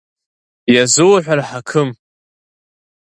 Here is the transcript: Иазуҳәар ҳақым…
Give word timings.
Иазуҳәар 0.73 1.39
ҳақым… 1.49 1.89